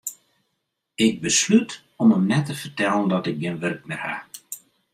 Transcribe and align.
Ik 1.07 1.15
beslút 1.25 1.73
om 2.01 2.09
him 2.13 2.25
net 2.31 2.45
te 2.47 2.55
fertellen 2.61 3.07
dat 3.13 3.27
ik 3.29 3.37
gjin 3.41 3.59
wurk 3.61 3.83
mear 3.87 4.03
ha. 4.07 4.15